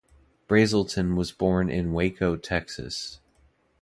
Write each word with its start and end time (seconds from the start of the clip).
Brazelton 0.49 1.13
was 1.15 1.31
born 1.31 1.69
in 1.69 1.93
Waco, 1.93 2.35
Texas. 2.35 3.19